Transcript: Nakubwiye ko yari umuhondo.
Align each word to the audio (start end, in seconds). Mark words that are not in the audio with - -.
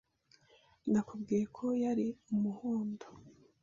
Nakubwiye 0.91 1.43
ko 1.55 1.65
yari 1.83 2.07
umuhondo. 2.33 3.05